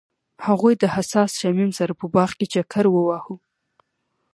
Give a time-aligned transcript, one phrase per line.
[0.47, 3.33] هغوی د حساس شمیم سره په باغ کې چکر وواهه.